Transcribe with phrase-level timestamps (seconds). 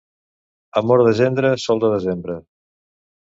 [0.81, 2.39] Amor de gendre, sol de desembre.